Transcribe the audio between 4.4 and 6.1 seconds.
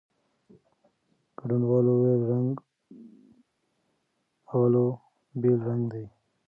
"اولو" بېل رنګ دی.